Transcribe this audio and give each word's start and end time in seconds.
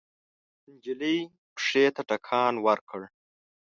نجلۍ 0.71 1.17
پښې 1.55 1.85
ته 1.95 2.01
ټکان 2.09 2.53
ورکړ. 2.65 3.01